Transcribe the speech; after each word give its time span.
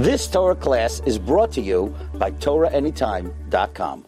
This 0.00 0.26
Torah 0.28 0.54
class 0.56 1.02
is 1.04 1.18
brought 1.18 1.52
to 1.52 1.60
you 1.60 1.94
by 2.14 2.30
TorahAnytime.com. 2.30 4.06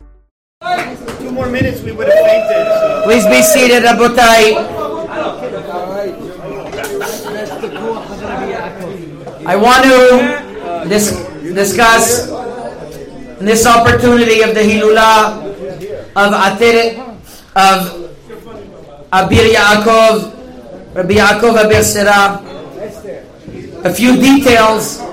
Two 1.19 1.31
more 1.31 1.51
minutes, 1.51 1.83
we 1.83 1.93
would 1.93 2.09
have 2.09 2.17
fainted. 2.17 2.65
So. 2.81 3.03
Please 3.05 3.27
be 3.29 3.43
seated, 3.43 3.83
Rabotai. 3.85 4.57
I 9.45 9.55
want 9.55 9.85
to 9.85 10.89
dis- 10.89 11.13
discuss 11.53 12.25
this 13.39 13.67
opportunity 13.67 14.41
of 14.41 14.55
the 14.55 14.65
Hilula 14.65 15.45
of 16.17 16.33
Atir 16.33 17.05
of 17.53 17.79
Abir 19.13 19.45
Yaakov, 19.53 20.95
Rabbi 20.95 21.15
Yaakov 21.21 21.69
Abichsera. 21.69 22.41
A 23.85 23.93
few 23.93 24.17
details. 24.17 25.12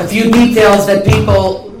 A 0.00 0.08
few 0.08 0.30
details 0.32 0.86
that 0.88 1.04
people 1.06 1.72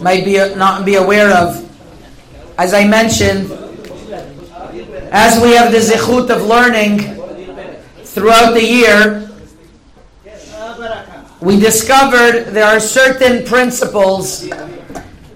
might 0.00 0.24
be 0.24 0.38
uh, 0.38 0.54
not 0.56 0.86
be 0.86 0.94
aware 0.94 1.30
of. 1.30 1.60
As 2.58 2.72
I 2.72 2.86
mentioned, 2.88 3.50
as 5.12 5.42
we 5.42 5.52
have 5.52 5.72
the 5.72 5.78
zichut 5.78 6.30
of 6.30 6.42
learning 6.42 7.00
throughout 8.04 8.54
the 8.54 8.64
year, 8.64 9.30
we 11.40 11.60
discovered 11.60 12.44
there 12.54 12.64
are 12.64 12.80
certain 12.80 13.44
principles 13.44 14.48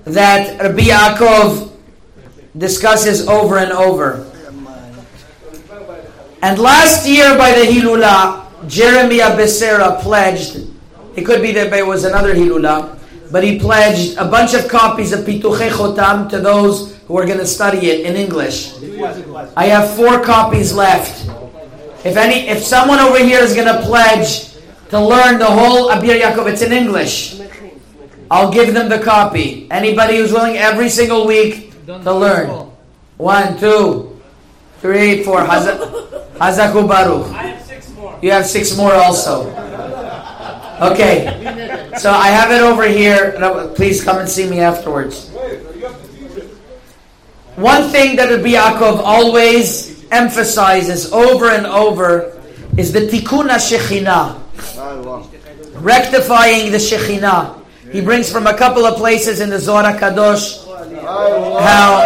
that 0.05 0.59
Rabbi 0.61 0.85
Yaakov 0.89 1.73
discusses 2.57 3.29
over 3.29 3.59
and 3.59 3.73
over. 3.73 4.25
And 6.41 6.59
last 6.59 7.09
year 7.09 7.37
by 7.37 7.51
the 7.53 7.67
Hilula, 7.67 8.47
Jeremiah 8.69 9.37
Becerra 9.37 10.01
pledged, 10.01 10.69
it 11.17 11.27
could 11.27 11.43
be 11.43 11.53
that 11.53 11.73
it 11.73 11.87
was 11.87 12.05
another 12.05 12.35
Hilula, 12.35 12.97
but 13.33 13.43
he 13.43 13.59
pledged 13.59 14.17
a 14.19 14.25
bunch 14.25 14.55
of 14.55 14.69
copies 14.69 15.13
of 15.13 15.21
Pituche 15.27 15.69
Chotam 15.71 16.31
to 16.31 16.39
those 16.39 16.97
who 17.09 17.19
are 17.19 17.27
going 17.27 17.39
to 17.39 17.47
study 17.47 17.91
it 17.91 18.07
in 18.07 18.15
English. 18.15 18.75
I 19.57 19.67
have 19.67 19.97
four 19.97 20.23
copies 20.23 20.73
left. 20.73 21.29
If 22.05 22.17
any, 22.17 22.49
if 22.49 22.63
someone 22.63 23.01
over 23.01 23.19
here 23.19 23.41
is 23.41 23.55
going 23.55 23.67
to 23.67 23.83
pledge 23.83 24.55
to 24.91 25.01
learn 25.01 25.39
the 25.39 25.47
whole 25.47 25.91
Abir 25.91 26.21
Yaakov, 26.21 26.53
it's 26.53 26.63
in 26.63 26.73
English. 26.73 27.41
I'll 28.31 28.53
give 28.53 28.75
them 28.75 28.89
the 28.89 29.01
copy. 29.01 29.67
Anybody 29.71 30.19
who's 30.19 30.33
willing 30.33 30.57
every 30.57 30.89
single 30.89 31.27
week 31.27 31.73
to 31.87 32.13
learn. 32.13 32.71
One, 33.17 33.59
two, 33.59 34.21
three, 34.81 35.25
four. 35.25 35.45
Hazaku 36.39 36.87
Baruch. 36.89 37.27
I 37.35 37.47
have 37.49 37.67
six 37.67 37.93
more. 37.95 38.19
You 38.23 38.31
have 38.31 38.47
six 38.47 38.77
more 38.77 38.95
also. 38.95 39.51
Okay. 40.81 41.91
So 41.99 42.13
I 42.13 42.29
have 42.29 42.53
it 42.53 42.63
over 42.63 42.87
here. 42.87 43.37
No, 43.41 43.69
Please 43.75 44.03
come 44.05 44.19
and 44.19 44.29
see 44.29 44.49
me 44.49 44.61
afterwards. 44.61 45.29
One 47.57 47.91
thing 47.91 48.15
that 48.17 48.31
Rabbi 48.31 48.55
Yaakov 48.55 49.03
always 49.03 50.07
emphasizes 50.13 51.13
over 51.13 51.51
and 51.51 51.67
over 51.67 52.41
is 52.77 52.93
the 52.93 53.01
tikkun 53.01 53.51
shechina, 53.59 54.39
rectifying 55.83 56.71
the 56.71 56.79
shechina. 56.79 57.61
He 57.91 58.01
brings 58.01 58.31
from 58.31 58.47
a 58.47 58.57
couple 58.57 58.87
of 58.87 58.97
places 58.97 59.41
in 59.41 59.51
the 59.51 59.59
Zohar 59.59 59.83
Kadosh 59.99 60.65
how 61.03 62.05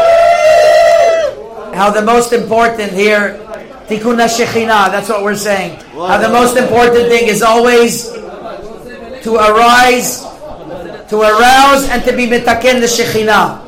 how 1.74 1.90
the 1.90 2.02
most 2.02 2.32
important 2.32 2.92
here 2.92 3.41
tikkun 3.92 4.16
shechina. 4.24 4.90
That's 4.90 5.08
what 5.08 5.22
we're 5.22 5.36
saying. 5.36 5.76
How 5.92 6.16
the 6.16 6.32
most 6.32 6.56
important 6.56 7.08
thing 7.08 7.28
is 7.28 7.42
always 7.42 8.08
to 8.08 9.36
arise, 9.36 10.24
to 11.08 11.20
arouse, 11.20 11.88
and 11.88 12.02
to 12.04 12.16
be 12.16 12.26
mitaken 12.26 12.80
the 12.80 12.88
shechina. 12.88 13.60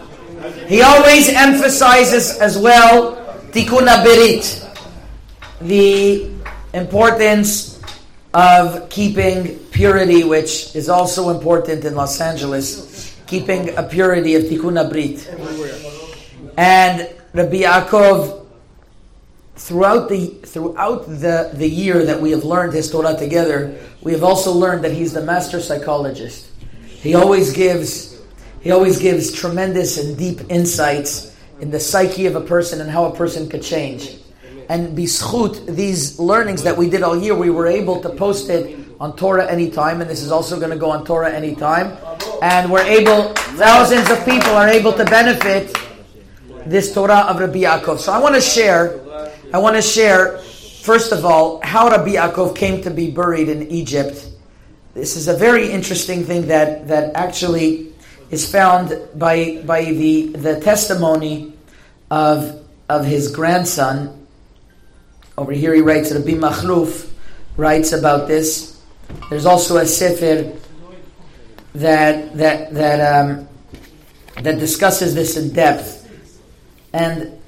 He 0.66 0.81
always 0.81 1.28
emphasizes 1.28 2.38
as 2.38 2.56
well 2.56 3.21
tikkun 3.53 3.87
berit, 4.00 4.65
the 5.60 6.31
importance 6.72 7.81
of 8.32 8.88
keeping 8.88 9.59
purity, 9.71 10.25
which 10.25 10.75
is 10.75 10.88
also 10.88 11.28
important 11.28 11.84
in 11.84 11.94
Los 11.94 12.21
Angeles, 12.21 13.15
keeping 13.27 13.77
a 13.77 13.82
purity 13.82 14.34
of 14.34 14.44
tikkun 14.44 14.81
brit. 14.91 15.28
And 16.56 17.10
Rabbi 17.34 17.62
Yaakov, 17.62 18.44
throughout 19.56 20.09
the 20.09 20.28
throughout 20.44 21.06
the, 21.06 21.50
the 21.54 21.69
year 21.69 22.04
that 22.04 22.20
we 22.20 22.31
have 22.31 22.44
learned 22.44 22.72
his 22.72 22.91
Torah 22.91 23.16
together, 23.16 23.78
we 24.03 24.12
have 24.12 24.25
also 24.25 24.53
learned 24.53 24.84
that 24.84 24.92
he's 24.92 25.12
the 25.12 25.22
master 25.22 25.60
psychologist. 25.60 26.50
He 26.87 27.15
always 27.15 27.53
gives 27.53 28.20
he 28.60 28.70
always 28.70 28.98
gives 28.98 29.32
tremendous 29.32 29.98
and 29.98 30.16
deep 30.16 30.41
insights 30.48 31.37
in 31.60 31.70
the 31.70 31.78
psyche 31.81 32.26
of 32.26 32.34
a 32.34 32.41
person 32.41 32.81
and 32.81 32.91
how 32.91 33.04
a 33.04 33.15
person 33.15 33.48
could 33.48 33.62
change. 33.62 34.16
And 34.69 34.97
bischut, 34.97 35.66
these 35.66 36.19
learnings 36.19 36.62
that 36.62 36.76
we 36.76 36.88
did 36.88 37.03
all 37.03 37.21
year, 37.21 37.34
we 37.34 37.50
were 37.50 37.66
able 37.66 38.00
to 38.00 38.09
post 38.09 38.48
it 38.48 38.78
on 38.98 39.15
Torah 39.16 39.47
anytime, 39.50 40.00
and 40.00 40.09
this 40.09 40.22
is 40.22 40.31
also 40.31 40.59
going 40.59 40.71
to 40.71 40.78
go 40.78 40.91
on 40.91 41.04
Torah 41.04 41.31
anytime. 41.31 41.97
And 42.41 42.72
we're 42.72 42.86
able, 42.86 43.34
thousands 43.34 44.10
of 44.10 44.25
people 44.25 44.53
are 44.53 44.69
able 44.69 44.94
to 44.94 45.04
benefit 45.04 45.76
this 46.65 46.94
Torah 46.94 47.26
of 47.28 47.38
Rabbi 47.38 47.59
Yaakov. 47.59 47.98
So 47.98 48.12
I 48.12 48.19
want 48.19 48.34
to 48.34 48.41
share, 48.41 49.03
I 49.54 49.59
want 49.59 49.76
to 49.76 49.82
share, 49.82 50.38
first 50.38 51.12
of 51.12 51.25
all, 51.25 51.60
how 51.62 51.88
Rabbi 51.88 52.15
Yaakov 52.15 52.56
came 52.56 52.82
to 52.82 52.91
be 52.91 53.12
buried 53.12 53.48
in 53.48 53.70
Egypt. 53.70 54.28
This 54.94 55.15
is 55.15 55.28
a 55.28 55.37
very 55.37 55.70
interesting 55.70 56.25
thing 56.25 56.48
that, 56.48 56.88
that 56.88 57.15
actually 57.15 57.92
is 58.32 58.50
found 58.50 58.98
by, 59.15 59.62
by 59.65 59.84
the, 59.84 60.31
the 60.31 60.59
testimony 60.59 61.53
of, 62.10 62.65
of 62.88 63.04
his 63.04 63.31
grandson. 63.31 64.26
Over 65.38 65.53
here 65.53 65.72
he 65.72 65.82
writes, 65.82 66.10
Rabbi 66.10 66.32
Machluf 66.32 67.09
writes 67.56 67.92
about 67.92 68.26
this. 68.26 68.82
There's 69.31 69.47
also 69.47 69.76
a 69.76 69.86
sefer 69.86 70.53
that, 71.76 72.36
that, 72.36 72.75
that, 72.75 73.25
um, 73.25 73.48
that 74.42 74.59
discusses 74.59 75.15
this 75.15 75.36
in 75.36 75.53
depth. 75.53 76.10
And 76.92 77.41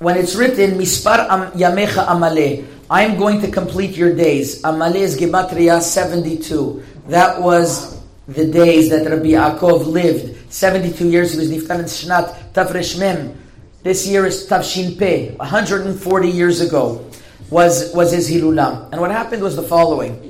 when 0.00 0.16
it's 0.16 0.34
written, 0.34 0.78
Mispar 0.78 1.28
am, 1.28 1.52
Yamecha 1.52 2.06
Amale, 2.06 2.66
I'm 2.90 3.16
going 3.16 3.40
to 3.42 3.50
complete 3.50 3.96
your 3.96 4.14
days. 4.16 4.62
Amale 4.62 4.96
is 4.96 5.18
Gematria 5.18 5.80
72. 5.80 6.82
That 7.08 7.40
was 7.40 8.00
the 8.26 8.50
days 8.50 8.90
that 8.90 9.08
Rabbi 9.08 9.36
Yaakov 9.36 9.86
lived. 9.86 10.52
72 10.52 11.08
years, 11.08 11.32
he 11.32 11.38
was 11.38 11.50
Niftar 11.50 11.78
in 11.78 11.84
Shnat 11.84 12.52
Tafresh 12.52 12.98
Mem. 12.98 13.38
This 13.82 14.06
year 14.08 14.26
is 14.26 14.48
Tavshin 14.48 14.98
Peh, 14.98 15.36
140 15.36 16.28
years 16.28 16.60
ago 16.60 17.06
was, 17.50 17.92
was 17.94 18.12
his 18.12 18.30
Hilulam. 18.30 18.90
And 18.92 19.00
what 19.00 19.10
happened 19.10 19.42
was 19.42 19.56
the 19.56 19.62
following. 19.62 20.26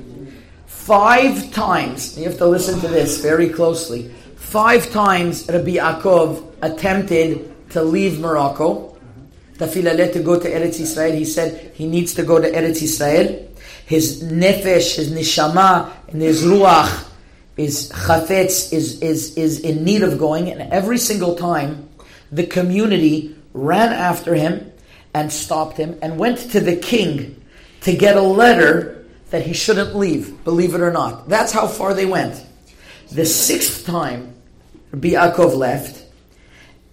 Five 0.65 1.51
times, 1.53 2.17
you 2.17 2.25
have 2.25 2.37
to 2.39 2.45
listen 2.45 2.79
to 2.81 2.87
this 2.87 3.21
very 3.21 3.49
closely, 3.49 4.09
five 4.35 4.91
times 4.91 5.47
Rabbi 5.47 5.77
Yaakov 5.77 6.55
attempted 6.61 7.69
to 7.69 7.83
leave 7.83 8.19
Morocco. 8.19 8.90
Tafilalet 9.61 10.13
to 10.13 10.23
go 10.23 10.39
to 10.39 10.49
Eretz 10.49 10.79
Israel. 10.79 11.15
He 11.15 11.25
said 11.25 11.71
he 11.75 11.87
needs 11.87 12.15
to 12.15 12.23
go 12.23 12.41
to 12.41 12.49
Eretz 12.49 12.81
Israel. 12.81 13.47
His 13.85 14.23
nefesh, 14.23 14.95
his 14.95 15.11
neshama, 15.11 15.91
and 16.07 16.21
his 16.21 16.43
ruach, 16.43 17.07
his 17.55 17.91
chafetz 17.91 18.73
is, 18.73 18.99
is, 19.01 19.37
is 19.37 19.59
in 19.59 19.83
need 19.83 20.01
of 20.01 20.17
going. 20.17 20.49
And 20.49 20.73
every 20.73 20.97
single 20.97 21.35
time, 21.35 21.89
the 22.31 22.47
community 22.47 23.35
ran 23.53 23.93
after 23.93 24.33
him 24.33 24.71
and 25.13 25.31
stopped 25.31 25.77
him 25.77 25.99
and 26.01 26.17
went 26.17 26.39
to 26.51 26.59
the 26.59 26.75
king 26.75 27.39
to 27.81 27.95
get 27.95 28.15
a 28.15 28.21
letter 28.21 29.05
that 29.29 29.45
he 29.45 29.53
shouldn't 29.53 29.95
leave, 29.95 30.43
believe 30.43 30.73
it 30.73 30.81
or 30.81 30.91
not. 30.91 31.29
That's 31.29 31.51
how 31.51 31.67
far 31.67 31.93
they 31.93 32.05
went. 32.05 32.43
The 33.11 33.25
sixth 33.25 33.85
time, 33.85 34.33
Rabbi 34.91 35.09
Yaakov 35.09 35.55
left, 35.55 36.05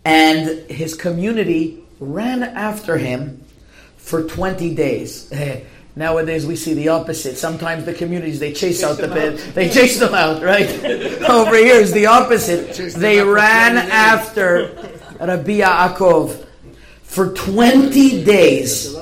and 0.04 0.48
his 0.70 0.94
community 0.94 1.84
ran 2.00 2.42
after 2.42 2.96
him 2.96 3.44
for 3.96 4.22
20 4.22 4.74
days. 4.74 5.32
Nowadays 5.96 6.46
we 6.46 6.54
see 6.54 6.74
the 6.74 6.88
opposite. 6.88 7.36
Sometimes 7.36 7.84
the 7.84 7.92
communities 7.92 8.38
they 8.38 8.52
chase, 8.52 8.84
out 8.84 8.98
the 8.98 9.08
bed, 9.08 9.38
they 9.54 9.68
chase 9.68 9.98
them 9.98 10.14
out, 10.14 10.42
right? 10.42 10.68
Over 11.28 11.56
here 11.56 11.74
is 11.74 11.92
the 11.92 12.06
opposite. 12.06 12.94
They 12.94 13.20
ran 13.20 13.76
after 13.76 14.76
Rabbi 15.18 15.58
Yaakov 15.58 16.46
for 17.02 17.34
20 17.34 18.22
days. 18.24 18.94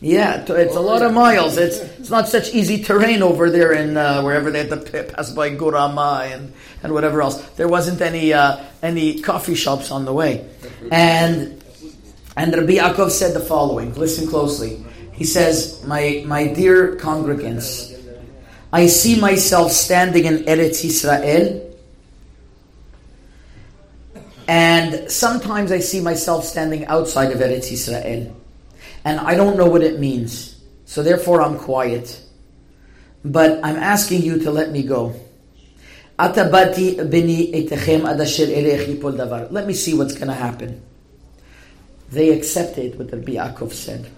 Yeah, 0.00 0.44
it's 0.46 0.76
a 0.76 0.80
lot 0.80 1.00
of 1.00 1.14
miles. 1.14 1.56
It's 1.56 1.78
it's 1.78 2.10
not 2.10 2.28
such 2.28 2.52
easy 2.52 2.82
terrain 2.84 3.22
over 3.22 3.48
there 3.48 3.72
in 3.72 3.96
uh, 3.96 4.20
wherever 4.20 4.50
they 4.50 4.66
had 4.66 4.68
to 4.68 4.76
pass 4.76 5.30
by 5.32 5.48
Gurama 5.56 6.30
and, 6.30 6.52
and 6.82 6.92
whatever 6.92 7.22
else. 7.22 7.40
There 7.56 7.68
wasn't 7.68 8.02
any 8.02 8.34
uh, 8.34 8.62
any 8.82 9.20
coffee 9.22 9.54
shops 9.54 9.90
on 9.90 10.04
the 10.04 10.12
way, 10.12 10.46
and 10.92 11.63
And 12.36 12.52
Rabbi 12.54 12.76
Yaakov 12.76 13.10
said 13.10 13.34
the 13.34 13.40
following. 13.40 13.94
Listen 13.94 14.26
closely. 14.28 14.84
He 15.12 15.24
says, 15.24 15.82
"My 15.86 16.24
my 16.26 16.46
dear 16.48 16.96
congregants, 16.96 17.94
I 18.72 18.86
see 18.88 19.20
myself 19.20 19.70
standing 19.70 20.24
in 20.24 20.44
Eretz 20.44 20.84
Israel." 20.84 21.60
And 24.46 25.10
sometimes 25.10 25.72
I 25.72 25.78
see 25.78 26.00
myself 26.00 26.44
standing 26.44 26.84
outside 26.86 27.32
of 27.32 27.38
Eretz 27.38 27.72
Israel. 27.72 28.34
And 29.04 29.20
I 29.20 29.34
don't 29.34 29.56
know 29.56 29.66
what 29.66 29.82
it 29.82 30.00
means. 30.00 30.56
So 30.84 31.02
therefore 31.02 31.40
I'm 31.40 31.56
quiet. 31.56 32.20
But 33.24 33.60
I'm 33.64 33.76
asking 33.76 34.22
you 34.22 34.38
to 34.40 34.50
let 34.50 34.70
me 34.70 34.82
go. 34.82 35.14
Let 36.18 36.36
me 39.66 39.74
see 39.74 39.94
what's 39.94 40.14
going 40.14 40.28
to 40.28 40.34
happen. 40.34 40.82
They 42.14 42.30
accepted 42.30 42.96
what 42.96 43.12
Rabbi 43.12 43.32
Yaakov 43.32 43.72
said. 43.72 44.08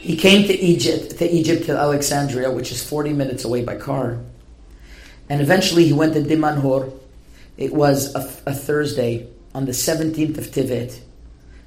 He 0.00 0.16
came 0.16 0.46
to 0.46 0.54
Egypt, 0.54 1.18
to 1.18 1.28
Egypt, 1.28 1.64
to 1.66 1.76
Alexandria, 1.76 2.52
which 2.52 2.70
is 2.70 2.84
40 2.84 3.12
minutes 3.14 3.44
away 3.44 3.64
by 3.64 3.76
car. 3.76 4.20
And 5.28 5.40
eventually 5.40 5.86
he 5.86 5.92
went 5.92 6.14
to 6.14 6.20
Dimanhur, 6.20 6.92
it 7.56 7.74
was 7.74 8.14
a, 8.14 8.20
a 8.46 8.54
Thursday 8.54 9.26
on 9.54 9.64
the 9.64 9.72
17th 9.72 10.38
of 10.38 10.46
Tivet. 10.52 11.00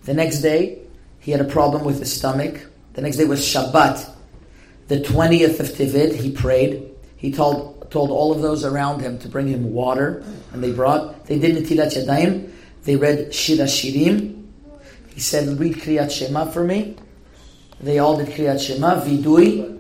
The 0.05 0.13
next 0.13 0.39
day, 0.39 0.79
he 1.19 1.31
had 1.31 1.41
a 1.41 1.45
problem 1.45 1.83
with 1.83 1.99
his 1.99 2.13
stomach. 2.13 2.65
The 2.93 3.01
next 3.01 3.17
day 3.17 3.25
was 3.25 3.41
Shabbat. 3.41 4.09
The 4.87 5.01
20th 5.01 5.59
of 5.59 5.67
Tivet, 5.67 6.15
he 6.15 6.31
prayed. 6.31 6.89
He 7.17 7.33
told, 7.33 7.91
told 7.91 8.11
all 8.11 8.31
of 8.31 8.41
those 8.41 8.63
around 8.63 9.01
him 9.01 9.19
to 9.19 9.27
bring 9.27 9.47
him 9.47 9.73
water, 9.73 10.23
and 10.53 10.63
they 10.63 10.71
brought. 10.71 11.25
They 11.25 11.39
did 11.39 11.57
Netilat 11.57 11.97
Yadayim. 11.97 12.51
They 12.83 12.95
read 12.95 13.33
Shir 13.33 13.55
Shirim. 13.65 14.46
He 15.17 15.21
said, 15.21 15.59
read 15.59 15.77
Kriyat 15.77 16.11
Shema 16.11 16.45
for 16.45 16.63
me. 16.63 16.95
They 17.81 17.97
all 17.97 18.17
did 18.17 18.27
Kriyat 18.27 18.61
Shema, 18.61 19.01
Vidui. 19.01 19.75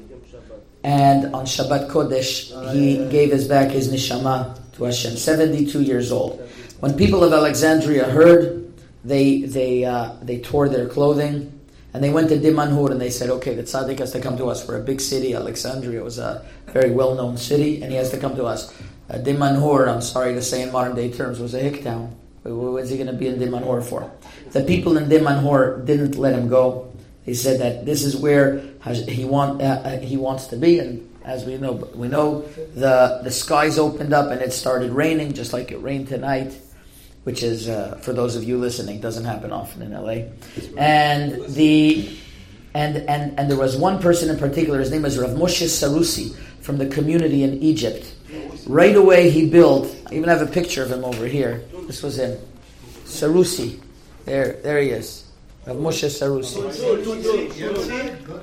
And 0.83 1.35
on 1.35 1.45
Shabbat 1.45 1.91
Kodesh, 1.91 2.73
he 2.73 3.07
gave 3.11 3.29
his 3.29 3.47
back 3.47 3.69
his 3.69 3.93
neshama 3.93 4.59
to 4.73 4.85
Hashem, 4.85 5.15
72 5.15 5.83
years 5.83 6.11
old. 6.11 6.39
When 6.79 6.97
people 6.97 7.23
of 7.23 7.33
Alexandria 7.33 8.05
heard, 8.05 8.73
they, 9.03 9.43
they, 9.43 9.85
uh, 9.85 10.13
they 10.23 10.39
tore 10.39 10.69
their 10.69 10.89
clothing 10.89 11.53
and 11.93 12.03
they 12.03 12.09
went 12.09 12.29
to 12.29 12.39
Dimanhur 12.39 12.89
and 12.89 12.99
they 12.99 13.11
said, 13.11 13.29
okay, 13.29 13.53
the 13.53 13.61
tzaddik 13.61 13.99
has 13.99 14.11
to 14.13 14.19
come 14.19 14.37
to 14.37 14.47
us. 14.47 14.67
We're 14.67 14.81
a 14.81 14.83
big 14.83 14.99
city. 14.99 15.35
Alexandria 15.35 16.03
was 16.03 16.17
a 16.17 16.43
very 16.69 16.89
well 16.89 17.13
known 17.13 17.37
city 17.37 17.83
and 17.83 17.91
he 17.91 17.97
has 17.99 18.09
to 18.09 18.17
come 18.17 18.35
to 18.37 18.45
us. 18.45 18.73
Uh, 19.07 19.19
Dimanhur, 19.19 19.87
I'm 19.87 20.01
sorry 20.01 20.33
to 20.33 20.41
say 20.41 20.63
in 20.63 20.71
modern 20.71 20.95
day 20.95 21.11
terms, 21.11 21.39
was 21.39 21.53
a 21.53 21.59
hick 21.59 21.83
town. 21.83 22.17
What 22.53 22.83
is 22.83 22.89
he 22.89 22.97
going 22.97 23.07
to 23.07 23.13
be 23.13 23.27
in 23.27 23.39
Dimanhur 23.39 23.83
for? 23.83 24.11
The 24.51 24.63
people 24.63 24.97
in 24.97 25.09
Dimanhur 25.09 25.85
didn't 25.85 26.15
let 26.15 26.33
him 26.33 26.47
go. 26.47 26.93
They 27.25 27.33
said 27.33 27.59
that 27.59 27.85
this 27.85 28.03
is 28.03 28.15
where 28.15 28.61
he, 28.85 29.25
want, 29.25 29.61
uh, 29.61 29.65
uh, 29.65 29.99
he 29.99 30.15
wants 30.15 30.47
to 30.47 30.55
be, 30.55 30.79
and 30.79 31.07
as 31.25 31.43
we 31.43 31.57
know, 31.57 31.73
we 31.93 32.07
know 32.07 32.43
the 32.73 33.19
the 33.21 33.31
skies 33.31 33.77
opened 33.77 34.13
up 34.13 34.31
and 34.31 34.41
it 34.41 34.53
started 34.53 34.91
raining, 34.91 35.33
just 35.33 35.51
like 35.51 35.71
it 35.73 35.77
rained 35.77 36.07
tonight, 36.07 36.57
which 37.25 37.43
is 37.43 37.67
uh, 37.67 37.99
for 38.01 38.13
those 38.13 38.37
of 38.37 38.45
you 38.45 38.57
listening, 38.57 39.01
doesn't 39.01 39.25
happen 39.25 39.51
often 39.51 39.81
in 39.81 39.91
LA. 39.91 40.29
And 40.77 41.43
the 41.53 42.17
and 42.73 42.97
and 43.09 43.37
and 43.37 43.51
there 43.51 43.57
was 43.57 43.75
one 43.75 43.99
person 43.99 44.29
in 44.29 44.37
particular. 44.37 44.79
His 44.79 44.89
name 44.89 45.01
was 45.01 45.19
Rav 45.19 45.31
Moshe 45.31 45.65
Sarusi 45.65 46.33
from 46.61 46.77
the 46.77 46.87
community 46.87 47.43
in 47.43 47.61
Egypt. 47.61 48.13
Right 48.67 48.95
away, 48.95 49.29
he 49.29 49.49
built. 49.49 49.95
I 50.11 50.15
even 50.15 50.29
have 50.29 50.41
a 50.41 50.47
picture 50.51 50.83
of 50.83 50.91
him 50.91 51.05
over 51.05 51.25
here. 51.25 51.63
This 51.87 52.03
was 52.03 52.19
him, 52.19 52.37
Sarusi. 53.05 53.79
There, 54.25 54.59
there 54.61 54.79
he 54.79 54.89
is. 54.89 55.23
Rav 55.65 55.77
Moshe 55.77 56.07
Sarusi. 56.07 56.59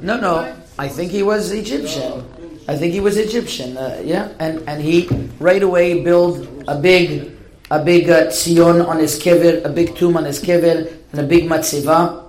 No, 0.00 0.18
no. 0.18 0.56
I 0.78 0.88
think 0.88 1.12
he 1.12 1.22
was 1.22 1.52
Egyptian. 1.52 2.24
I 2.66 2.76
think 2.76 2.94
he 2.94 3.00
was 3.00 3.18
Egyptian. 3.18 3.76
Uh, 3.76 4.00
yeah, 4.02 4.32
and 4.38 4.66
and 4.66 4.82
he 4.82 5.08
right 5.38 5.62
away 5.62 6.02
built 6.02 6.48
a 6.66 6.80
big 6.80 7.36
a 7.70 7.84
big 7.84 8.08
uh, 8.08 8.26
tzion 8.28 8.86
on 8.86 8.98
his 8.98 9.18
kever, 9.20 9.64
a 9.64 9.68
big 9.68 9.94
tomb 9.94 10.16
on 10.16 10.24
his 10.24 10.42
kever, 10.42 10.90
and 11.12 11.20
a 11.20 11.24
big 11.24 11.44
matziva. 11.44 12.24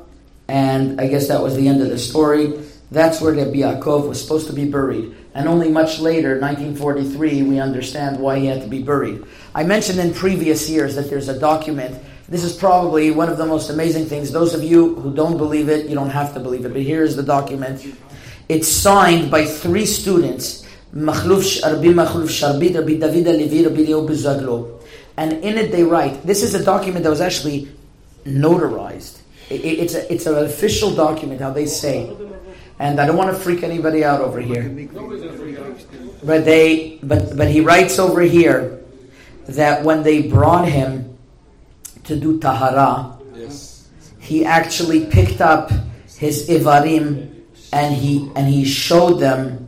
And 0.48 1.00
I 1.00 1.08
guess 1.08 1.28
that 1.30 1.42
was 1.42 1.56
the 1.56 1.68
end 1.68 1.82
of 1.82 1.90
the 1.90 1.98
story. 1.98 2.54
That's 2.92 3.20
where 3.20 3.34
Rabbi 3.34 3.58
Yaakov 3.58 4.08
was 4.08 4.22
supposed 4.22 4.48
to 4.48 4.54
be 4.54 4.66
buried. 4.66 5.16
And 5.34 5.50
only 5.50 5.70
much 5.70 6.00
later, 6.00 6.40
1943, 6.40 7.44
we 7.44 7.60
understand 7.60 8.20
why 8.20 8.40
he 8.40 8.46
had 8.46 8.62
to 8.62 8.68
be 8.68 8.82
buried. 8.82 9.24
I 9.54 9.64
mentioned 9.64 10.00
in 10.00 10.14
previous 10.14 10.70
years 10.70 10.96
that 10.96 11.10
there's 11.10 11.28
a 11.28 11.38
document. 11.38 12.02
This 12.30 12.44
is 12.44 12.56
probably 12.56 13.12
one 13.12 13.30
of 13.30 13.38
the 13.38 13.46
most 13.46 13.70
amazing 13.70 14.06
things. 14.06 14.32
Those 14.32 14.54
of 14.54 14.64
you 14.64 14.96
who 14.96 15.14
don't 15.14 15.38
believe 15.38 15.68
it, 15.68 15.88
you 15.88 15.96
don't 15.96 16.10
have 16.10 16.34
to 16.36 16.40
believe 16.40 16.66
it. 16.66 16.74
But 16.74 16.84
here's 16.84 17.16
the 17.16 17.24
document 17.24 17.86
it's 18.48 18.68
signed 18.68 19.32
by 19.32 19.46
three 19.46 19.86
students, 19.86 20.66
Rabbi 20.94 21.24
David 21.24 22.78
Rabbi 22.78 23.80
Leo. 23.82 24.80
And 25.18 25.34
in 25.34 25.58
it 25.58 25.72
they 25.72 25.84
write, 25.84 26.24
this 26.24 26.44
is 26.44 26.54
a 26.54 26.64
document 26.64 27.04
that 27.04 27.10
was 27.10 27.22
actually 27.22 27.70
notarized. 28.26 29.20
it's, 29.50 29.96
a, 29.96 30.14
it's 30.14 30.26
an 30.26 30.46
official 30.46 30.94
document, 30.94 31.42
how 31.42 31.52
they 31.52 31.66
say. 31.66 32.16
And 32.80 33.00
I 33.00 33.06
don't 33.06 33.16
want 33.16 33.36
to 33.36 33.42
freak 33.42 33.64
anybody 33.64 34.04
out 34.04 34.22
over 34.22 34.40
here. 34.40 34.64
But 36.24 36.44
they 36.46 37.00
but 37.04 37.38
but 37.38 37.48
he 37.48 37.62
writes 37.62 38.00
over 38.00 38.22
here 38.22 38.82
that 39.48 39.84
when 39.84 40.04
they 40.04 40.24
brought 40.24 40.68
him 40.68 41.18
to 42.04 42.16
do 42.16 42.40
tahara, 42.40 43.18
yes. 43.36 43.88
he 44.20 44.44
actually 44.44 45.06
picked 45.06 45.40
up 45.40 45.72
his 46.18 46.50
ivarim 46.50 47.44
and 47.72 47.96
he 47.96 48.32
and 48.36 48.48
he 48.48 48.66
showed 48.66 49.20
them 49.20 49.66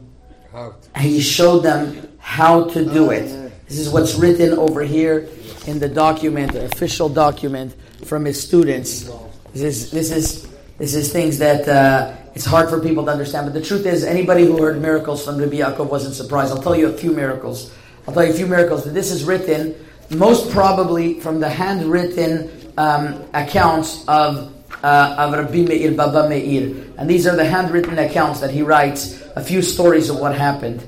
he 0.97 1.21
showed 1.21 1.59
them 1.59 2.09
how 2.17 2.65
to 2.69 2.83
do 2.83 3.11
it. 3.11 3.27
This 3.67 3.79
is 3.79 3.89
what's 3.89 4.15
written 4.15 4.57
over 4.57 4.81
here 4.81 5.27
in 5.67 5.79
the 5.79 5.89
document, 5.89 6.53
the 6.53 6.65
official 6.65 7.09
document 7.09 7.75
from 8.05 8.25
his 8.25 8.41
students. 8.41 9.09
This 9.53 9.61
is 9.61 9.91
this 9.91 10.11
is 10.11 10.47
this 10.77 10.95
is 10.95 11.11
things 11.11 11.37
that 11.39 11.67
uh, 11.67 12.15
it's 12.37 12.45
hard 12.45 12.69
for 12.69 12.79
people 12.79 13.03
to 13.03 13.09
understand. 13.09 13.47
But 13.47 13.55
the 13.55 13.65
truth 13.65 13.87
is, 13.87 14.03
anybody 14.03 14.45
who 14.45 14.61
heard 14.61 14.79
miracles 14.79 15.25
from 15.25 15.39
Rabbi 15.39 15.55
Yaakov 15.55 15.89
wasn't 15.89 16.13
surprised. 16.13 16.51
I'll 16.51 16.61
tell 16.61 16.75
you 16.75 16.85
a 16.85 16.93
few 16.93 17.11
miracles. 17.11 17.73
I'll 18.07 18.13
tell 18.13 18.23
you 18.23 18.31
a 18.31 18.35
few 18.35 18.45
miracles. 18.45 18.85
This 18.85 19.09
is 19.09 19.23
written 19.23 19.73
most 20.11 20.51
probably 20.51 21.19
from 21.19 21.39
the 21.39 21.49
handwritten 21.49 22.71
um, 22.77 23.25
accounts 23.33 24.07
of 24.07 24.53
uh, 24.83 25.15
of 25.17 25.33
Rabbi 25.33 25.63
Meir, 25.63 25.93
Baba 25.93 26.29
Meir. 26.29 26.75
And 26.99 27.09
these 27.09 27.25
are 27.25 27.35
the 27.35 27.43
handwritten 27.43 27.97
accounts 27.97 28.41
that 28.41 28.51
he 28.51 28.61
writes, 28.61 29.19
a 29.35 29.41
few 29.41 29.63
stories 29.63 30.11
of 30.11 30.19
what 30.19 30.35
happened. 30.35 30.85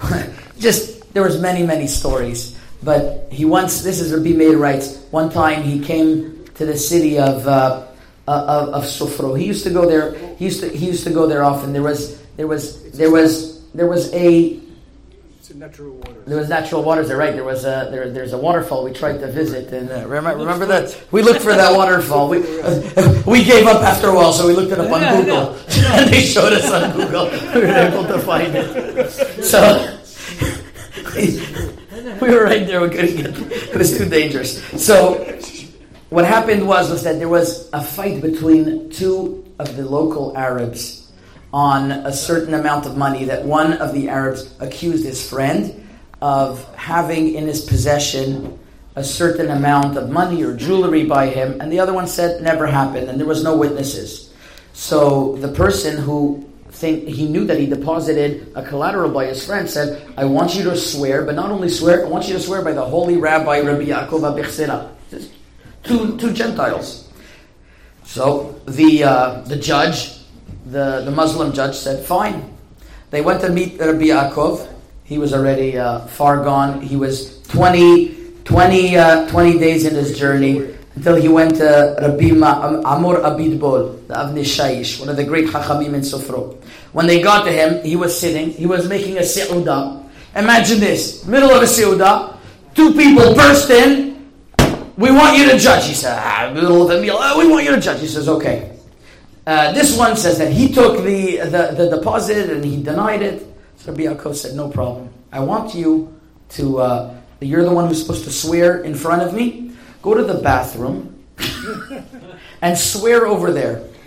Just, 0.58 1.12
there 1.12 1.22
was 1.22 1.38
many, 1.38 1.62
many 1.62 1.88
stories. 1.88 2.58
But 2.82 3.28
he 3.30 3.44
once, 3.44 3.82
this 3.82 4.00
is 4.00 4.14
Rabbi 4.14 4.32
Meir 4.34 4.56
writes, 4.56 4.96
one 5.10 5.28
time 5.28 5.62
he 5.62 5.78
came 5.78 6.46
to 6.54 6.64
the 6.64 6.78
city 6.78 7.18
of, 7.18 7.46
uh, 7.46 7.85
of, 8.26 8.68
of 8.70 8.84
Sofro. 8.84 9.38
He 9.38 9.46
used 9.46 9.64
to 9.64 9.70
go 9.70 9.86
there, 9.86 10.14
he 10.36 10.46
used 10.46 10.60
to, 10.60 10.68
he 10.68 10.86
used 10.86 11.04
to 11.04 11.10
go 11.10 11.26
there 11.26 11.44
often. 11.44 11.72
There 11.72 11.82
was, 11.82 12.20
there 12.36 12.46
was, 12.46 12.92
there 12.92 13.10
was, 13.10 13.64
there 13.72 13.86
was 13.86 14.12
a 14.14 14.60
natural 15.56 15.94
waters. 15.94 16.24
There 16.26 16.36
was 16.36 16.48
natural 16.48 16.82
waters. 16.82 17.08
There, 17.08 17.16
right? 17.16 17.34
There 17.34 17.44
was 17.44 17.64
a 17.64 17.88
there, 17.90 18.10
There's 18.10 18.32
a 18.32 18.38
waterfall 18.38 18.84
we 18.84 18.92
tried 18.92 19.18
to 19.18 19.30
visit, 19.30 19.72
and 19.72 19.90
uh, 19.90 20.06
remember, 20.06 20.38
remember 20.38 20.66
that 20.66 20.98
we 21.10 21.22
looked 21.22 21.40
for 21.40 21.54
that 21.54 21.74
waterfall. 21.74 22.28
We 22.28 22.38
uh, 22.60 23.22
we 23.26 23.44
gave 23.44 23.66
up 23.66 23.82
after 23.82 24.08
a 24.08 24.14
while, 24.14 24.32
so 24.32 24.46
we 24.46 24.52
looked 24.52 24.72
it 24.72 24.78
up 24.78 24.90
on 24.90 25.00
yeah, 25.00 25.16
Google, 25.16 25.54
and 25.68 26.10
they 26.10 26.20
showed 26.20 26.52
us 26.52 26.70
on 26.70 26.96
Google. 26.96 27.26
We 27.56 27.62
were 27.62 27.72
able 27.72 28.04
to 28.04 28.18
find 28.18 28.54
it. 28.54 29.10
So 29.42 29.98
we 32.20 32.30
were 32.30 32.44
right 32.44 32.66
there. 32.66 32.80
We 32.80 32.90
couldn't 32.90 33.16
get. 33.16 33.52
It 33.72 33.76
was 33.76 33.96
too 33.96 34.08
dangerous. 34.08 34.62
So 34.84 35.35
what 36.10 36.24
happened 36.24 36.66
was 36.66 36.90
was 36.90 37.02
that 37.02 37.18
there 37.18 37.28
was 37.28 37.68
a 37.72 37.82
fight 37.82 38.22
between 38.22 38.90
two 38.90 39.44
of 39.58 39.76
the 39.76 39.84
local 39.84 40.36
Arabs 40.36 41.10
on 41.52 41.90
a 41.90 42.12
certain 42.12 42.54
amount 42.54 42.86
of 42.86 42.96
money 42.96 43.24
that 43.24 43.44
one 43.44 43.72
of 43.74 43.92
the 43.92 44.08
Arabs 44.08 44.52
accused 44.60 45.04
his 45.04 45.28
friend 45.28 45.88
of 46.20 46.62
having 46.74 47.34
in 47.34 47.46
his 47.46 47.64
possession 47.64 48.58
a 48.94 49.04
certain 49.04 49.50
amount 49.50 49.96
of 49.96 50.10
money 50.10 50.42
or 50.42 50.56
jewelry 50.56 51.04
by 51.04 51.26
him, 51.26 51.60
and 51.60 51.70
the 51.70 51.78
other 51.78 51.92
one 51.92 52.06
said 52.06 52.40
never 52.42 52.66
happened, 52.66 53.08
and 53.10 53.20
there 53.20 53.26
was 53.26 53.44
no 53.44 53.56
witnesses. 53.56 54.32
So 54.72 55.36
the 55.36 55.48
person 55.48 55.98
who 55.98 56.44
think 56.70 57.08
he 57.08 57.28
knew 57.28 57.44
that 57.44 57.58
he 57.58 57.66
deposited 57.66 58.52
a 58.54 58.62
collateral 58.62 59.10
by 59.10 59.26
his 59.26 59.44
friend 59.44 59.68
said, 59.68 60.00
"I 60.16 60.24
want 60.24 60.54
you 60.54 60.64
to 60.64 60.76
swear, 60.76 61.24
but 61.24 61.34
not 61.34 61.50
only 61.50 61.68
swear, 61.68 62.06
I 62.06 62.08
want 62.08 62.28
you 62.28 62.34
to 62.34 62.40
swear 62.40 62.62
by 62.62 62.72
the 62.72 62.84
holy 62.84 63.16
Rabbi 63.16 63.60
Rabbi 63.60 63.84
Yaakov 63.84 64.22
Abichsera." 64.24 64.88
Two 65.86 66.16
two 66.18 66.32
Gentiles. 66.32 67.08
So 68.04 68.60
the 68.66 69.04
uh, 69.04 69.40
the 69.42 69.56
judge 69.56 70.16
the, 70.66 71.02
the 71.04 71.10
Muslim 71.10 71.52
judge 71.52 71.76
said, 71.76 72.04
fine. 72.04 72.52
They 73.10 73.20
went 73.20 73.40
to 73.42 73.48
meet 73.50 73.78
Rabbi 73.78 74.06
Yaakov. 74.10 74.68
He 75.04 75.18
was 75.18 75.32
already 75.32 75.78
uh, 75.78 76.00
far 76.06 76.42
gone. 76.42 76.80
He 76.80 76.96
was 76.96 77.40
20, 77.48 78.42
20, 78.44 78.96
uh, 78.96 79.28
20 79.28 79.58
days 79.58 79.86
in 79.86 79.94
his 79.94 80.18
journey. 80.18 80.74
until 80.96 81.14
he 81.14 81.28
went 81.28 81.56
to 81.56 81.94
Rabbi 82.00 82.32
Ma- 82.32 82.80
Amor 82.84 83.20
Abidbol, 83.20 84.08
the 84.08 84.14
Avnei 84.14 84.40
Shaish, 84.42 84.98
one 84.98 85.10
of 85.10 85.16
the 85.16 85.24
great 85.24 85.46
Chachamim 85.46 85.92
in 85.92 86.00
Sofro. 86.00 86.56
When 86.92 87.06
they 87.06 87.20
got 87.20 87.44
to 87.44 87.52
him, 87.52 87.84
he 87.84 87.96
was 87.96 88.18
sitting, 88.18 88.50
he 88.50 88.64
was 88.64 88.88
making 88.88 89.18
a 89.18 89.20
seudah. 89.20 90.02
Imagine 90.34 90.80
this, 90.80 91.24
middle 91.26 91.50
of 91.50 91.62
a 91.62 91.66
seudah, 91.66 92.34
two 92.74 92.94
people 92.94 93.34
burst 93.34 93.68
in, 93.68 94.15
we 94.96 95.10
want 95.10 95.36
you 95.36 95.50
to 95.50 95.58
judge. 95.58 95.86
He 95.86 95.94
said, 95.94 96.18
ah, 96.18 96.50
middle 96.52 96.82
of 96.82 96.88
the 96.88 97.00
meal, 97.00 97.16
oh, 97.18 97.38
we 97.38 97.48
want 97.48 97.64
you 97.64 97.74
to 97.74 97.80
judge. 97.80 98.00
He 98.00 98.06
says, 98.06 98.28
okay. 98.28 98.76
Uh, 99.46 99.72
this 99.72 99.96
one 99.96 100.16
says 100.16 100.38
that 100.38 100.52
he 100.52 100.72
took 100.72 101.04
the, 101.04 101.38
the, 101.38 101.74
the 101.76 101.96
deposit 101.96 102.50
and 102.50 102.64
he 102.64 102.82
denied 102.82 103.22
it. 103.22 103.46
So 103.76 103.92
Rabbi 103.92 104.04
Yaakov 104.04 104.34
said, 104.34 104.56
no 104.56 104.68
problem. 104.68 105.10
I 105.30 105.40
want 105.40 105.74
you 105.74 106.18
to, 106.50 106.78
uh, 106.78 107.14
you're 107.40 107.64
the 107.64 107.72
one 107.72 107.88
who's 107.88 108.00
supposed 108.00 108.24
to 108.24 108.32
swear 108.32 108.82
in 108.82 108.94
front 108.94 109.22
of 109.22 109.34
me. 109.34 109.72
Go 110.02 110.14
to 110.14 110.24
the 110.24 110.40
bathroom 110.40 111.24
and 112.62 112.76
swear 112.76 113.26
over 113.26 113.52
there. 113.52 113.84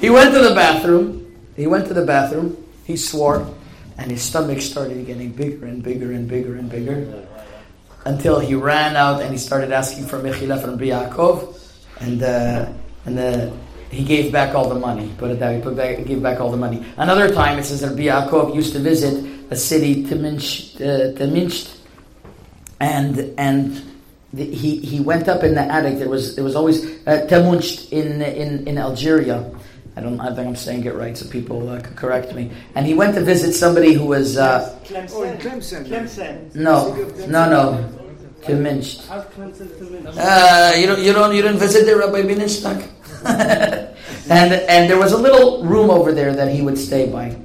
he 0.00 0.10
went 0.10 0.34
to 0.34 0.40
the 0.40 0.52
bathroom. 0.54 1.36
He 1.56 1.66
went 1.66 1.88
to 1.88 1.94
the 1.94 2.04
bathroom. 2.04 2.62
He 2.84 2.96
swore, 2.96 3.46
and 3.98 4.10
his 4.10 4.22
stomach 4.22 4.60
started 4.60 5.06
getting 5.06 5.32
bigger 5.32 5.66
and 5.66 5.82
bigger 5.82 6.12
and 6.12 6.28
bigger 6.28 6.56
and 6.56 6.70
bigger 6.70 7.26
until 8.04 8.40
he 8.40 8.54
ran 8.54 8.96
out 8.96 9.22
and 9.22 9.32
he 9.32 9.38
started 9.38 9.72
asking 9.72 10.06
for 10.06 10.18
mechila 10.18 10.60
from 10.60 10.78
Yaakov, 10.78 11.58
and 12.00 12.22
uh, 12.22 12.72
and 13.06 13.18
uh, 13.18 13.50
he 13.90 14.04
gave 14.04 14.32
back 14.32 14.54
all 14.54 14.68
the 14.68 14.78
money. 14.78 15.12
Put 15.18 15.30
it 15.30 15.38
that 15.40 15.54
he 15.54 15.60
put 15.60 15.76
back, 15.76 16.04
gave 16.04 16.22
back 16.22 16.40
all 16.40 16.50
the 16.50 16.56
money. 16.56 16.84
Another 16.96 17.32
time 17.32 17.58
it 17.58 17.64
says 17.64 17.80
that 17.82 17.92
Yaakov 17.92 18.54
used 18.54 18.72
to 18.72 18.78
visit 18.78 19.24
a 19.50 19.56
city 19.56 20.04
Timinch, 20.04 20.80
uh, 20.80 21.78
and 22.80 23.34
and 23.38 23.82
the, 24.32 24.44
he 24.44 24.76
he 24.76 25.00
went 25.00 25.28
up 25.28 25.44
in 25.44 25.54
the 25.54 25.60
attic. 25.60 25.98
There 25.98 26.08
was 26.08 26.34
there 26.34 26.44
was 26.44 26.56
always 26.56 26.84
uh, 27.06 27.26
in 27.90 28.22
in 28.22 28.66
in 28.66 28.78
Algeria. 28.78 29.50
I 29.96 30.00
don't. 30.00 30.18
I 30.20 30.34
think 30.34 30.48
I'm 30.48 30.56
saying 30.56 30.84
it 30.84 30.94
right, 30.94 31.16
so 31.16 31.28
people 31.28 31.68
uh, 31.68 31.80
could 31.80 31.96
correct 31.96 32.34
me. 32.34 32.50
And 32.74 32.86
he 32.86 32.94
went 32.94 33.14
to 33.14 33.20
visit 33.20 33.52
somebody 33.52 33.92
who 33.92 34.06
was. 34.06 34.38
Uh, 34.38 34.78
Tlemcen. 34.84 35.10
Oh, 35.12 35.36
Tlemcen. 35.36 35.86
Tlemcen. 35.86 36.54
no, 36.54 36.94
no, 37.26 37.50
no. 37.50 37.98
Diminished. 38.46 39.06
How's 39.06 39.24
Tlemcen 39.26 39.78
diminished? 39.78 40.18
Uh, 40.18 40.72
you 40.76 40.86
don't. 40.86 41.02
You 41.02 41.12
don't. 41.12 41.34
You 41.34 41.42
didn't 41.42 41.58
visit 41.58 41.84
there, 41.84 41.98
Rabbi 41.98 42.22
Bininshtak. 42.22 42.88
and 44.30 44.52
and 44.52 44.90
there 44.90 44.98
was 44.98 45.12
a 45.12 45.18
little 45.18 45.62
room 45.64 45.90
over 45.90 46.12
there 46.12 46.34
that 46.34 46.48
he 46.48 46.62
would 46.62 46.78
stay 46.78 47.10
by, 47.10 47.36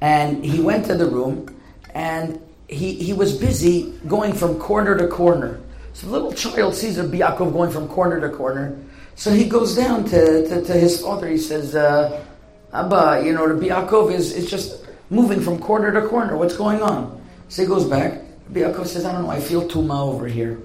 and 0.00 0.44
he 0.44 0.60
went 0.60 0.86
to 0.86 0.94
the 0.94 1.04
room, 1.06 1.52
and 1.94 2.40
he 2.68 2.94
he 2.94 3.12
was 3.12 3.36
busy 3.36 3.92
going 4.06 4.32
from 4.32 4.58
corner 4.58 4.96
to 4.96 5.08
corner. 5.08 5.60
So 5.94 6.06
the 6.06 6.12
little 6.12 6.32
child 6.32 6.76
sees 6.76 6.96
a 6.96 7.04
Yaakov 7.04 7.52
going 7.52 7.72
from 7.72 7.88
corner 7.88 8.20
to 8.20 8.34
corner. 8.34 8.78
So 9.18 9.32
he 9.32 9.48
goes 9.48 9.74
down 9.74 10.04
to, 10.04 10.48
to, 10.48 10.62
to 10.62 10.72
his 10.74 11.02
father. 11.02 11.26
He 11.26 11.38
says, 11.38 11.74
uh, 11.74 12.24
Abba, 12.72 13.22
you 13.24 13.32
know, 13.32 13.44
Rabbi 13.48 13.66
Yaakov 13.66 14.14
is, 14.14 14.30
is 14.32 14.48
just 14.48 14.86
moving 15.10 15.40
from 15.40 15.58
corner 15.58 15.90
to 15.90 16.06
corner. 16.06 16.36
What's 16.36 16.56
going 16.56 16.80
on? 16.80 17.20
So 17.48 17.62
he 17.62 17.68
goes 17.68 17.84
back. 17.84 18.22
Rabbi 18.48 18.60
Yaakov 18.60 18.86
says, 18.86 19.04
I 19.04 19.10
don't 19.10 19.24
know, 19.24 19.30
I 19.30 19.40
feel 19.40 19.68
tuma 19.68 20.06
over 20.06 20.28
here. 20.28 20.60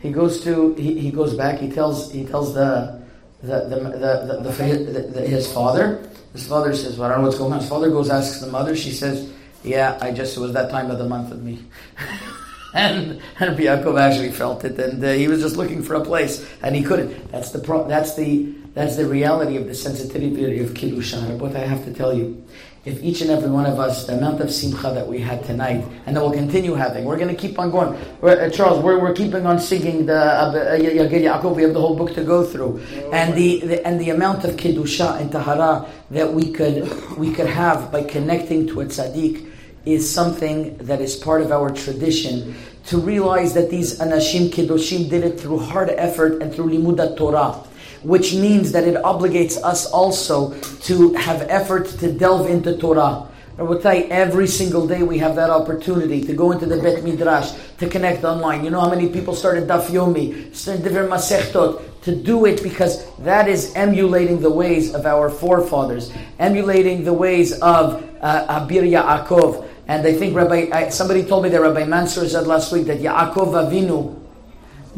He 0.00 0.10
goes 0.10 0.44
to 0.44 0.74
he, 0.74 0.98
he 0.98 1.10
goes 1.10 1.32
back. 1.34 1.58
He 1.58 1.70
tells 1.70 2.12
he 2.12 2.24
tells 2.24 2.52
the 2.52 3.00
the 3.42 3.60
the, 3.68 3.76
the, 3.76 4.92
the, 4.92 5.00
the, 5.14 5.20
his 5.26 5.50
father. 5.50 6.06
His 6.32 6.46
father 6.46 6.74
says, 6.74 6.96
"Well, 6.96 7.10
I 7.10 7.12
don't 7.12 7.20
know 7.20 7.28
what's 7.28 7.38
going 7.38 7.52
on." 7.52 7.60
His 7.60 7.68
father 7.68 7.90
goes 7.90 8.08
asks 8.08 8.40
the 8.40 8.46
mother. 8.46 8.74
She 8.74 8.92
says, 8.92 9.30
"Yeah, 9.62 9.98
I 10.00 10.10
just 10.10 10.38
it 10.38 10.40
was 10.40 10.54
that 10.54 10.70
time 10.70 10.90
of 10.90 10.96
the 10.96 11.06
month 11.06 11.28
with 11.28 11.42
me." 11.42 11.64
and 12.74 13.20
and 13.38 13.58
Yaakov 13.58 14.00
actually 14.00 14.30
felt 14.30 14.64
it, 14.64 14.78
and 14.78 15.02
uh, 15.02 15.12
he 15.12 15.28
was 15.28 15.40
just 15.40 15.56
looking 15.56 15.82
for 15.82 15.94
a 15.94 16.04
place, 16.04 16.46
and 16.62 16.74
he 16.74 16.82
couldn't. 16.82 17.30
That's 17.32 17.50
the 17.50 17.58
pro- 17.58 17.88
that's 17.88 18.14
the 18.16 18.52
that's 18.74 18.96
the 18.96 19.06
reality 19.06 19.56
of 19.56 19.66
the 19.66 19.74
sensitivity 19.74 20.60
of 20.60 20.70
kiddushin. 20.70 21.38
But 21.38 21.56
I 21.56 21.60
have 21.60 21.84
to 21.84 21.92
tell 21.92 22.14
you, 22.14 22.44
if 22.84 23.02
each 23.02 23.20
and 23.20 23.30
every 23.30 23.50
one 23.50 23.66
of 23.66 23.80
us, 23.80 24.06
the 24.06 24.16
amount 24.16 24.40
of 24.40 24.50
simcha 24.50 24.92
that 24.94 25.06
we 25.06 25.18
had 25.18 25.44
tonight, 25.44 25.84
and 26.06 26.16
that 26.16 26.20
we'll 26.20 26.32
continue 26.32 26.74
having, 26.74 27.04
we're 27.04 27.18
going 27.18 27.34
to 27.34 27.34
keep 27.34 27.58
on 27.58 27.70
going. 27.70 27.98
We're, 28.20 28.40
uh, 28.40 28.50
Charles, 28.50 28.82
we're, 28.82 28.98
we're 28.98 29.12
keeping 29.12 29.44
on 29.44 29.58
singing 29.58 30.06
the 30.06 30.16
uh, 30.16 30.78
Yagid 30.78 31.22
Yaakov. 31.24 31.56
We 31.56 31.62
have 31.62 31.74
the 31.74 31.80
whole 31.80 31.96
book 31.96 32.14
to 32.14 32.22
go 32.22 32.44
through, 32.44 32.80
and 33.12 33.34
the, 33.34 33.60
the 33.60 33.86
and 33.86 34.00
the 34.00 34.10
amount 34.10 34.44
of 34.44 34.56
kiddusha 34.56 35.20
and 35.20 35.32
tahara 35.32 35.88
that 36.12 36.32
we 36.32 36.52
could 36.52 37.16
we 37.18 37.32
could 37.32 37.48
have 37.48 37.90
by 37.90 38.04
connecting 38.04 38.66
to 38.68 38.82
a 38.82 38.84
tzaddik 38.86 39.49
is 39.84 40.08
something 40.08 40.76
that 40.78 41.00
is 41.00 41.16
part 41.16 41.42
of 41.42 41.52
our 41.52 41.70
tradition. 41.70 42.54
To 42.86 42.98
realize 42.98 43.54
that 43.54 43.70
these 43.70 43.98
anashim 43.98 44.50
kiddushim 44.50 45.08
did 45.08 45.24
it 45.24 45.40
through 45.40 45.58
hard 45.58 45.90
effort 45.90 46.42
and 46.42 46.54
through 46.54 46.70
limudat 46.70 47.16
Torah 47.16 47.64
which 48.02 48.34
means 48.34 48.72
that 48.72 48.84
it 48.84 48.94
obligates 49.02 49.56
us 49.62 49.86
also 49.86 50.54
to 50.80 51.12
have 51.14 51.42
effort 51.50 51.86
to 51.86 52.12
delve 52.12 52.48
into 52.48 52.76
Torah. 52.78 53.26
I 53.58 53.62
will 53.62 53.78
tell 53.80 53.94
you, 53.94 54.06
every 54.08 54.46
single 54.46 54.86
day 54.86 55.02
we 55.02 55.18
have 55.18 55.36
that 55.36 55.50
opportunity 55.50 56.22
to 56.24 56.32
go 56.32 56.52
into 56.52 56.64
the 56.64 56.80
Bet 56.80 57.04
Midrash, 57.04 57.52
to 57.78 57.88
connect 57.88 58.24
online. 58.24 58.64
You 58.64 58.70
know 58.70 58.80
how 58.80 58.88
many 58.88 59.08
people 59.10 59.34
started 59.34 59.68
Daf 59.68 59.86
Yomi, 59.86 60.54
started 60.54 60.82
different 60.82 61.10
Masechtot, 61.10 62.00
to 62.02 62.16
do 62.16 62.46
it 62.46 62.62
because 62.62 63.04
that 63.18 63.48
is 63.48 63.74
emulating 63.74 64.40
the 64.40 64.50
ways 64.50 64.94
of 64.94 65.04
our 65.04 65.28
forefathers, 65.28 66.10
emulating 66.38 67.04
the 67.04 67.12
ways 67.12 67.52
of 67.60 68.02
uh, 68.22 68.60
Abir 68.66 68.82
Yaakov. 68.82 69.68
And 69.90 70.06
I 70.06 70.12
think 70.14 70.36
Rabbi, 70.36 70.68
I, 70.72 70.88
somebody 70.90 71.24
told 71.24 71.42
me 71.42 71.48
that 71.48 71.60
Rabbi 71.60 71.82
Mansur 71.82 72.28
said 72.28 72.46
last 72.46 72.70
week 72.70 72.86
that 72.86 72.98
Yaakov 72.98 73.58
Avinu 73.58 74.22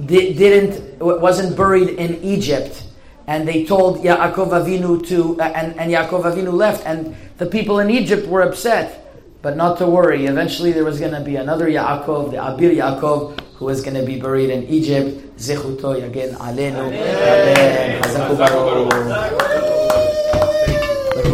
di- 0.05 0.35
didn't, 0.35 1.01
wasn't 1.01 1.57
buried 1.57 1.89
in 1.89 2.23
Egypt 2.23 2.85
and 3.27 3.49
they 3.49 3.65
told 3.65 4.05
Yaakov 4.05 4.51
Avinu 4.53 5.03
to, 5.09 5.41
uh, 5.41 5.45
and, 5.45 5.81
and 5.81 5.91
Yaakov 5.91 6.25
Avinu 6.25 6.53
left, 6.53 6.85
and 6.85 7.17
the 7.39 7.47
people 7.47 7.79
in 7.79 7.89
Egypt 7.89 8.29
were 8.29 8.43
upset. 8.43 8.99
But 9.41 9.57
not 9.57 9.79
to 9.79 9.87
worry, 9.87 10.27
eventually 10.27 10.73
there 10.73 10.85
was 10.85 11.01
going 11.01 11.15
to 11.15 11.21
be 11.21 11.37
another 11.37 11.69
Yaakov, 11.69 12.31
the 12.33 12.37
Abir 12.37 12.77
Yaakov, 12.77 13.41
who 13.55 13.65
was 13.65 13.81
going 13.83 13.97
to 13.97 14.05
be 14.05 14.21
buried 14.21 14.51
in 14.51 14.65
Egypt. 14.69 15.39
Zechuto 15.39 15.97
Yagen 15.97 16.37
Alenu. 16.37 16.93
Amen. 16.93 18.03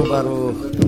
Baruch. 0.08 0.87